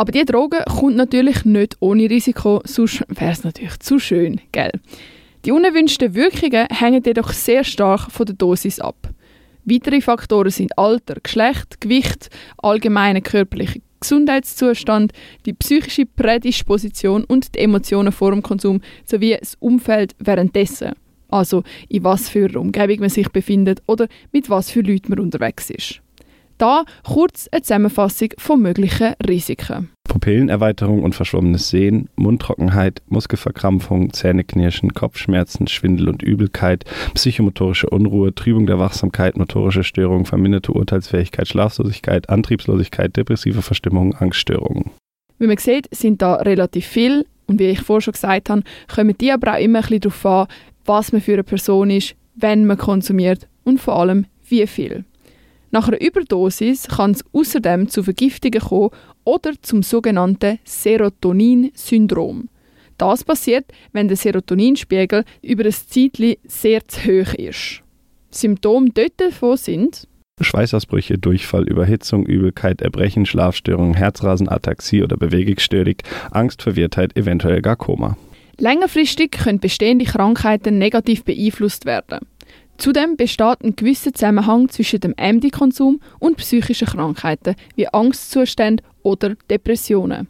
Aber 0.00 0.12
die 0.12 0.24
Droge 0.24 0.64
kommt 0.66 0.96
natürlich 0.96 1.44
nicht 1.44 1.76
ohne 1.80 2.08
Risiko, 2.08 2.62
sonst 2.64 3.04
wäre 3.08 3.32
es 3.32 3.44
natürlich 3.44 3.80
zu 3.80 3.98
schön, 3.98 4.40
gell? 4.50 4.70
Die 5.44 5.52
unerwünschten 5.52 6.14
Wirkungen 6.14 6.68
hängen 6.70 7.02
jedoch 7.04 7.34
sehr 7.34 7.64
stark 7.64 8.10
von 8.10 8.24
der 8.24 8.34
Dosis 8.34 8.80
ab. 8.80 8.96
Weitere 9.66 10.00
Faktoren 10.00 10.48
sind 10.48 10.78
Alter, 10.78 11.16
Geschlecht, 11.22 11.82
Gewicht, 11.82 12.30
allgemeiner 12.56 13.20
körperlicher 13.20 13.80
Gesundheitszustand, 14.00 15.12
die 15.44 15.52
psychische 15.52 16.06
Prädisposition 16.06 17.24
und 17.24 17.54
die 17.54 17.58
Emotionen 17.58 18.10
vor 18.10 18.30
dem 18.30 18.42
Konsum 18.42 18.80
sowie 19.04 19.36
das 19.38 19.56
Umfeld 19.60 20.16
währenddessen. 20.18 20.92
Also 21.28 21.62
in 21.90 22.04
was 22.04 22.30
für 22.30 22.48
einer 22.48 22.60
Umgebung 22.60 23.00
man 23.00 23.10
sich 23.10 23.28
befindet 23.28 23.82
oder 23.86 24.08
mit 24.32 24.48
was 24.48 24.70
für 24.70 24.80
Leuten 24.80 25.10
man 25.10 25.18
unterwegs 25.18 25.68
ist. 25.68 26.00
Da 26.60 26.84
kurz 27.04 27.48
eine 27.50 27.62
Zusammenfassung 27.62 28.28
von 28.36 28.60
möglichen 28.60 29.14
Risiken. 29.26 29.88
Pupillenerweiterung 30.06 31.02
und 31.02 31.14
verschwommenes 31.14 31.70
Sehen, 31.70 32.10
Mundtrockenheit, 32.16 33.00
Muskelverkrampfung, 33.06 34.12
Zähneknirschen, 34.12 34.92
Kopfschmerzen, 34.92 35.68
Schwindel 35.68 36.10
und 36.10 36.22
Übelkeit, 36.22 36.84
psychomotorische 37.14 37.88
Unruhe, 37.88 38.34
Trübung 38.34 38.66
der 38.66 38.78
Wachsamkeit, 38.78 39.38
motorische 39.38 39.84
Störungen, 39.84 40.26
verminderte 40.26 40.72
Urteilsfähigkeit, 40.72 41.48
Schlaflosigkeit, 41.48 42.28
Antriebslosigkeit, 42.28 43.16
depressive 43.16 43.62
Verstimmung, 43.62 44.14
Angststörungen. 44.16 44.90
Wie 45.38 45.46
man 45.46 45.56
sieht, 45.56 45.88
sind 45.94 46.20
da 46.20 46.34
relativ 46.34 46.84
viel 46.84 47.24
und 47.46 47.58
wie 47.58 47.68
ich 47.68 47.80
vorher 47.80 48.02
schon 48.02 48.12
gesagt 48.12 48.50
habe, 48.50 48.64
kommen 48.94 49.16
die 49.18 49.32
aber 49.32 49.54
auch 49.54 49.58
immer 49.58 49.78
ein 49.78 49.82
bisschen 49.82 50.00
darauf 50.00 50.26
an, 50.26 50.46
was 50.84 51.12
man 51.12 51.22
für 51.22 51.32
eine 51.32 51.42
Person 51.42 51.88
ist, 51.88 52.16
wenn 52.34 52.66
man 52.66 52.76
konsumiert 52.76 53.48
und 53.64 53.80
vor 53.80 53.96
allem 53.96 54.26
wie 54.46 54.66
viel. 54.66 55.06
Nach 55.70 55.86
einer 55.86 56.00
Überdosis 56.00 56.88
kann 56.88 57.12
es 57.12 57.24
außerdem 57.32 57.88
zu 57.88 58.02
Vergiftungen 58.02 58.60
kommen 58.60 58.90
oder 59.24 59.52
zum 59.62 59.82
sogenannten 59.82 60.58
Serotonin-Syndrom. 60.64 62.48
Das 62.98 63.24
passiert, 63.24 63.66
wenn 63.92 64.08
der 64.08 64.16
Serotoninspiegel 64.16 65.24
über 65.42 65.64
ein 65.64 65.72
Zeitchen 65.72 66.34
sehr 66.44 66.86
zu 66.86 67.00
hoch 67.00 67.34
ist. 67.34 67.82
Symptome 68.30 68.90
dort 68.92 69.12
davon 69.16 69.56
sind 69.56 70.06
Schweißausbrüche, 70.42 71.18
Durchfall, 71.18 71.68
Überhitzung, 71.68 72.24
Übelkeit, 72.26 72.80
Erbrechen, 72.80 73.26
Schlafstörungen, 73.26 73.94
Herzrasen, 73.94 74.48
Ataxie 74.48 75.02
oder 75.02 75.16
Bewegungsstörung, 75.16 75.96
Angst, 76.30 76.62
Verwirrtheit, 76.62 77.16
eventuell 77.16 77.60
gar 77.60 77.76
Koma. 77.76 78.16
Längerfristig 78.56 79.32
können 79.32 79.60
bestehende 79.60 80.04
Krankheiten 80.04 80.78
negativ 80.78 81.24
beeinflusst 81.24 81.84
werden. 81.84 82.20
Zudem 82.80 83.18
besteht 83.18 83.62
ein 83.62 83.76
gewisser 83.76 84.14
Zusammenhang 84.14 84.70
zwischen 84.70 85.00
dem 85.00 85.14
MD-Konsum 85.14 86.00
und 86.18 86.38
psychischen 86.38 86.88
Krankheiten 86.88 87.54
wie 87.76 87.86
Angstzustände 87.86 88.82
oder 89.02 89.34
Depressionen. 89.50 90.28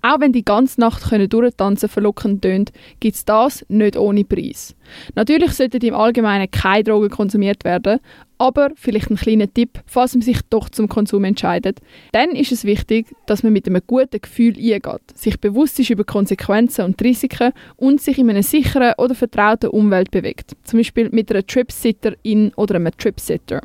Auch 0.00 0.20
wenn 0.20 0.32
die 0.32 0.44
ganze 0.44 0.80
Nacht 0.80 1.08
können 1.08 1.28
durchtanzen 1.28 1.88
verlockend 1.88 2.42
tönt, 2.42 2.72
gibt 3.00 3.16
es 3.16 3.24
das 3.24 3.64
nicht 3.68 3.96
ohne 3.96 4.24
Preis. 4.24 4.76
Natürlich 5.14 5.52
sollten 5.52 5.84
im 5.84 5.94
Allgemeinen 5.94 6.50
keine 6.50 6.84
Drogen 6.84 7.10
konsumiert 7.10 7.64
werden, 7.64 7.98
aber 8.38 8.70
vielleicht 8.76 9.10
ein 9.10 9.16
kleiner 9.16 9.52
Tipp, 9.52 9.80
falls 9.86 10.14
man 10.14 10.22
sich 10.22 10.38
doch 10.50 10.68
zum 10.68 10.88
Konsum 10.88 11.24
entscheidet. 11.24 11.80
Dann 12.12 12.30
ist 12.30 12.52
es 12.52 12.64
wichtig, 12.64 13.06
dass 13.26 13.42
man 13.42 13.52
mit 13.52 13.66
einem 13.66 13.82
guten 13.86 14.20
Gefühl 14.20 14.54
eingeht, 14.56 15.00
sich 15.14 15.40
bewusst 15.40 15.80
ist 15.80 15.90
über 15.90 16.04
Konsequenzen 16.04 16.84
und 16.84 17.02
Risiken 17.02 17.52
und 17.76 18.00
sich 18.00 18.18
in 18.18 18.30
einer 18.30 18.44
sicheren 18.44 18.94
oder 18.98 19.16
vertrauten 19.16 19.70
Umwelt 19.70 20.12
bewegt. 20.12 20.52
Zum 20.62 20.78
Beispiel 20.78 21.10
mit 21.10 21.30
einer 21.32 21.44
Tripsitterin 21.44 22.52
oder 22.54 22.76
einem 22.76 22.96
Tripsitter. 22.96 23.60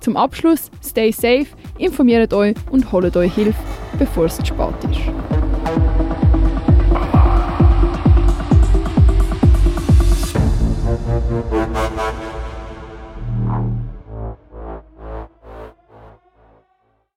Zum 0.00 0.16
Abschluss, 0.16 0.70
stay 0.82 1.12
safe, 1.12 1.46
informiert 1.78 2.32
euch 2.34 2.54
und 2.70 2.90
holt 2.92 3.16
euch 3.16 3.34
Hilfe, 3.34 3.58
bevor 3.98 4.26
es 4.26 4.36
zu 4.36 4.44
spät 4.46 4.74
ist. 4.90 5.43
thank 5.74 5.98
you 5.98 6.03